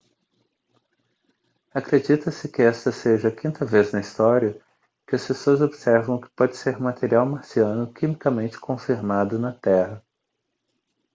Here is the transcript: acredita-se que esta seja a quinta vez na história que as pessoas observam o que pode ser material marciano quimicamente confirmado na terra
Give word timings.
acredita-se 1.75 2.49
que 2.49 2.63
esta 2.63 2.91
seja 2.91 3.27
a 3.27 3.31
quinta 3.31 3.63
vez 3.63 3.91
na 3.91 3.99
história 3.99 4.59
que 5.05 5.15
as 5.15 5.27
pessoas 5.27 5.61
observam 5.61 6.15
o 6.15 6.21
que 6.21 6.29
pode 6.31 6.57
ser 6.57 6.79
material 6.79 7.23
marciano 7.23 7.93
quimicamente 7.93 8.59
confirmado 8.59 9.37
na 9.37 9.51
terra 9.53 10.03